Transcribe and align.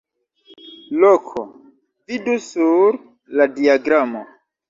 Loko: 1.03 1.43
vidu 2.13 2.35
sur 2.47 2.99
la 3.41 3.47
diagramo. 3.59 4.25